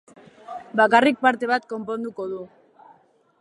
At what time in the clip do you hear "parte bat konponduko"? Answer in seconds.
1.27-2.27